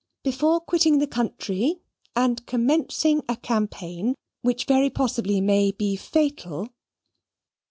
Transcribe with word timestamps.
"Before 0.23 0.59
quitting 0.59 0.97
the 0.97 1.05
country 1.05 1.75
and 2.15 2.43
commencing 2.47 3.21
a 3.29 3.35
campaign, 3.35 4.15
which 4.41 4.65
very 4.65 4.89
possibly 4.89 5.41
may 5.41 5.69
be 5.71 5.95
fatal." 5.95 6.69